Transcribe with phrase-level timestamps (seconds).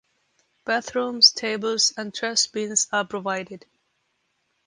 [0.65, 3.67] Bathrooms, tables, and trash bins are provided.